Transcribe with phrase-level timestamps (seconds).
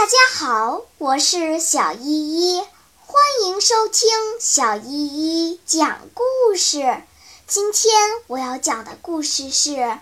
[0.00, 2.62] 大家好，我是小依依，
[3.04, 4.08] 欢迎收听
[4.40, 7.02] 小依依讲故事。
[7.46, 7.92] 今天
[8.26, 9.72] 我要讲的故事是《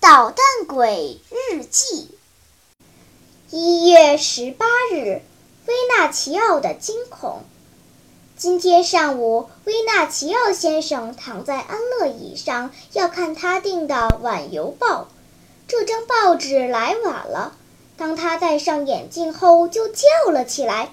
[0.00, 2.10] 捣蛋鬼日记》。
[3.50, 5.22] 一月十八日，
[5.66, 7.44] 维纳奇奥的惊恐。
[8.36, 15.02] 今天上午，维纳奇奥先生躺在安乐椅上，要看他订的《晚邮报》。
[15.68, 17.56] 这张报纸来晚了。
[18.00, 20.90] 当他戴上眼镜后，就叫了起来：“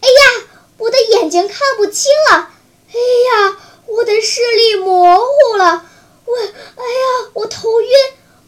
[0.00, 2.50] 哎呀，我的眼睛看不清了！
[2.92, 5.84] 哎呀，我的视力模糊了！
[6.26, 7.88] 我，哎呀，我头晕！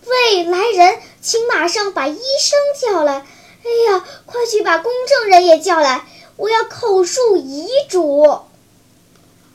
[0.07, 3.27] 喂，来人，请马上把医生叫来！
[3.65, 6.07] 哎呀，快去把公证人也叫来！
[6.37, 8.39] 我要口述遗嘱。”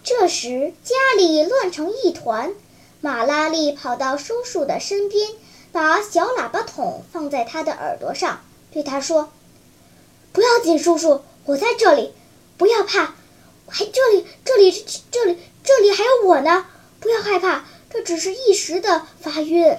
[0.04, 2.54] 这时家里乱成一团，
[3.00, 5.30] 马拉利跑到叔叔的身边。
[5.76, 8.40] 把小喇叭筒放在他的耳朵上，
[8.72, 9.30] 对他说
[10.32, 12.14] ：“不要紧，叔叔，我在这里，
[12.56, 13.14] 不要怕。
[13.68, 14.72] 还这里，这里，
[15.12, 16.66] 这里，这里还有我呢！
[17.02, 19.76] 不要害怕，这只是一时的发晕。”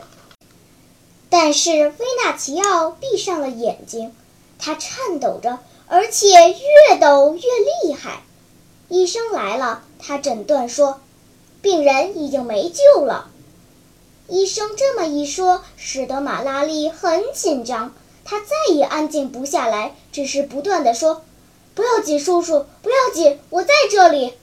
[1.31, 4.15] 但是菲纳奇奥闭上了眼睛，
[4.59, 8.23] 他颤抖着，而且越抖越厉害。
[8.91, 11.01] 医生来了，他诊断说
[11.63, 13.31] ：“病人已经没救了。”
[14.29, 21.23] 医生这么一说，使得马拉利很紧张，他再也安静不下来，只是不断地说
[21.75, 24.35] ：“不要紧，叔叔，不要紧，我在这里。”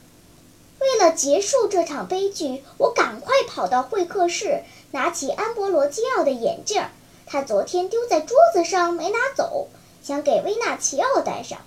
[0.80, 6.82] 为了结束这场悲剧，我赶快跑到会客室，拿起安博罗基奥的眼镜，
[7.26, 9.68] 他昨天丢在桌子上没拿走，
[10.02, 11.58] 想给维纳奇奥戴上，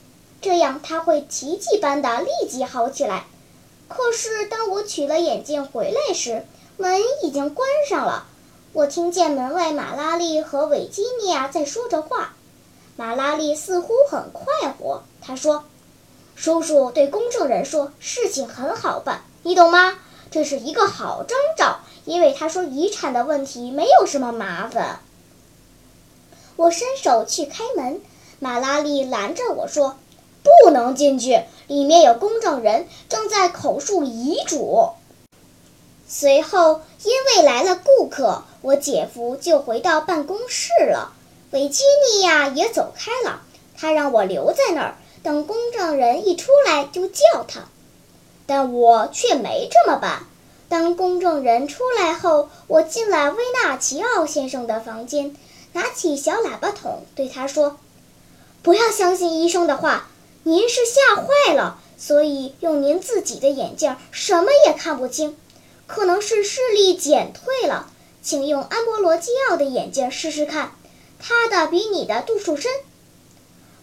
[0.42, 3.26] 这样他会奇迹般的立即好起来。
[3.88, 6.46] 可是当我取了眼镜回来时，
[6.80, 8.28] 门已经关上了，
[8.72, 12.36] 我听见门外马拉利和维吉尼亚在说着话。
[12.96, 14.46] 马拉利似乎很快
[14.78, 15.64] 活，他说
[16.36, 19.96] ：“叔叔对公证人说，事情很好办，你懂吗？
[20.30, 25.00] 这是一个好征兆，因为他说遗产的问题没有什么麻烦。”
[26.58, 28.02] 我伸手去开门，
[28.38, 29.98] 马拉利拦着我说
[30.64, 34.90] ：“不能进去，里面有公证人正在口述遗嘱。”
[36.10, 41.12] 随后，因为来了顾客，我姐夫就回到办公室了。
[41.52, 43.42] 维吉尼亚也走开了，
[43.78, 47.66] 他让我留在那儿，等公证人一出来就叫他。
[48.46, 50.24] 但我却没这么办。
[50.70, 55.36] 当公证人出来后，我进了威纳奇奥先生的房间，
[55.74, 57.78] 拿起小喇叭筒对他说
[58.64, 60.08] ：“不要相信医生的话，
[60.44, 65.38] 您是吓坏了，所以用您自己的眼镜什么也看不清。”
[65.88, 67.90] 可能是视力减退了，
[68.22, 70.76] 请用安博罗基奥的眼镜试试看，
[71.18, 72.72] 他的比你的度数深。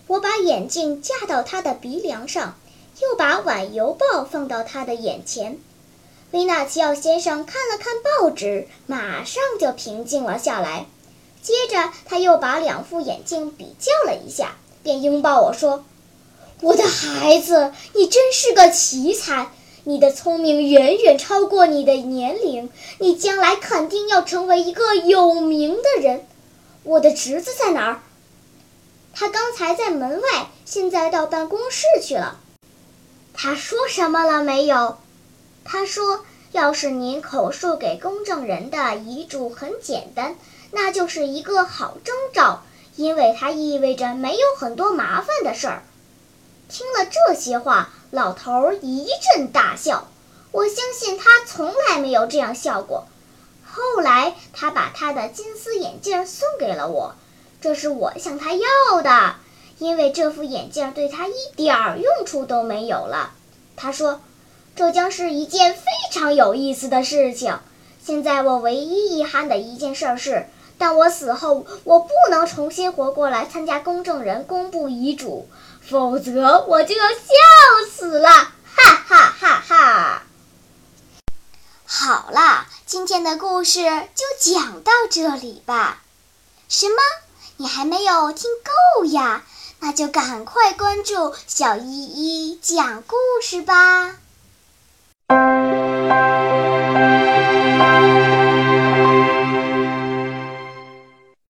[0.07, 2.59] 我把眼镜架到他的鼻梁上，
[3.01, 5.59] 又把晚邮报放到他的眼前。
[6.31, 10.87] 维纳奇奥先生看了看报纸，马上就平静了下来。
[11.43, 15.85] 接着他又把两副眼镜比较了一下，便拥抱我说
[16.61, 19.51] ：“我的孩子，你真是个奇才。”
[19.87, 26.27] 你的聪明远远超过你的年龄，你将来肯定要成为一个有名的人。
[26.85, 28.01] 我的侄子在哪儿？
[29.13, 32.41] 他刚才在门外，现在到办公室去了。
[33.35, 34.97] 他说什么了没有？
[35.65, 40.37] 他说，要是您口述给公证人的遗嘱很简单，
[40.71, 42.63] 那就是一个好征兆，
[42.97, 45.83] 因为它意味着没有很多麻烦的事儿。
[46.71, 47.91] 听了这些话。
[48.15, 50.07] 老头儿一阵大笑，
[50.53, 53.09] 我相信他从来没有这样笑过。
[53.65, 57.17] 后来，他把他的金丝眼镜送给了我，
[57.61, 59.35] 这是我向他要的，
[59.79, 63.33] 因为这副眼镜对他一点儿用处都没有了。
[63.75, 64.21] 他说
[64.77, 65.83] ：“这将是一件非
[66.13, 67.59] 常有意思的事情。
[68.01, 70.47] 现在我唯一遗憾的一件事是，
[70.79, 75.49] 但我死后，我不能重新活过来参加公证人公布遗嘱。”
[75.87, 77.21] 否则我就要笑
[77.93, 78.31] 死了！
[78.31, 80.23] 哈哈哈哈！
[81.85, 83.83] 好了，今天的故事
[84.15, 86.01] 就讲到这里吧。
[86.71, 86.97] 什么？
[87.59, 88.51] 你还没有听
[88.97, 89.43] 够呀？
[89.81, 94.17] 那就赶快关注小依依讲故事吧。